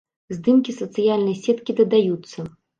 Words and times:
Здымкі 0.37 0.71
з 0.77 0.87
сацыяльнай 0.87 1.39
сеткі 1.45 1.79
дадаюцца. 1.83 2.51